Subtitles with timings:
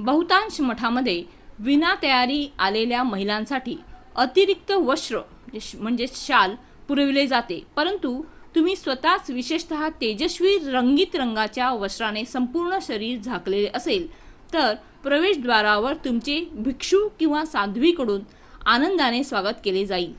[0.00, 1.22] बहुतांश मठांमध्ये
[1.58, 2.46] विना तयारी
[2.58, 3.76] आलेल्या महिलांसाठी
[4.16, 5.20] अतिरिक्त वस्त्र
[6.08, 6.54] शाल
[6.88, 8.12] पुरवले जाते परंतु
[8.54, 14.06] तुम्ही स्वतःच विशेषत: तेजस्वी रंगीत रंगाच्या वस्त्राने संपूर्ण शरीर झाकलेले असेल
[14.52, 18.22] तर प्रवेशद्वारावर तुमचे भिक्षू किंवा साध्वीकडून
[18.66, 20.14] आनंदाने स्वागत केले जाईल